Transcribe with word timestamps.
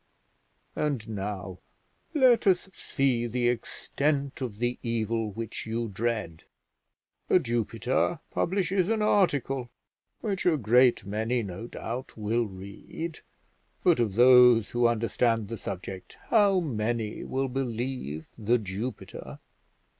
And 0.75 1.07
now 1.09 1.59
let 2.15 2.47
us 2.47 2.71
see 2.73 3.27
the 3.27 3.47
extent 3.49 4.41
of 4.41 4.57
the 4.57 4.79
evil 4.81 5.29
which 5.29 5.67
you 5.67 5.89
dread. 5.89 6.45
The 7.27 7.37
Jupiter 7.37 8.19
publishes 8.31 8.89
an 8.89 9.03
article 9.03 9.69
which 10.21 10.43
a 10.47 10.57
great 10.57 11.05
many, 11.05 11.43
no 11.43 11.67
doubt, 11.67 12.17
will 12.17 12.47
read; 12.47 13.19
but 13.83 13.99
of 13.99 14.15
those 14.15 14.71
who 14.71 14.87
understand 14.87 15.49
the 15.49 15.57
subject 15.59 16.17
how 16.29 16.59
many 16.59 17.23
will 17.23 17.47
believe 17.47 18.25
The 18.39 18.57
Jupiter? 18.57 19.37